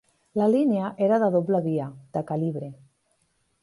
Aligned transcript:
La 0.39 0.47
línia 0.53 0.87
era 1.09 1.21
de 1.25 1.29
doble 1.37 1.63
via, 1.69 1.87
de 2.19 2.27
calibre. 2.35 2.75